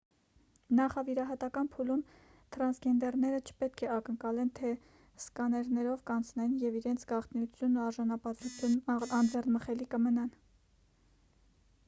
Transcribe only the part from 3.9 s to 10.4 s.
ակնկալեն թե սկաներներով կանցնեն և իրենց գաղտնիությունն ու արժանապատվությունն անձեռնամխելի կմնան